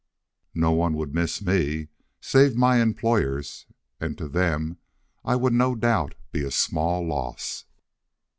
[0.55, 1.89] No one would miss me,
[2.19, 3.67] save my employers,
[3.99, 4.79] and to them
[5.23, 7.65] I would no doubt be small loss.